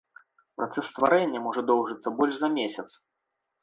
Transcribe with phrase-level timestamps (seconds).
[0.59, 2.89] Працэс стрававання можа доўжыцца больш за месяц.